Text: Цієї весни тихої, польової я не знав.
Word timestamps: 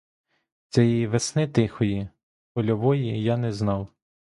Цієї 0.69 1.07
весни 1.07 1.47
тихої, 1.47 2.09
польової 2.53 3.23
я 3.23 3.37
не 3.37 3.53
знав. 3.53 3.87